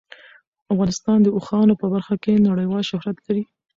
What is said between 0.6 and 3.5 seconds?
افغانستان د اوښانو په برخه کې نړیوال شهرت لري.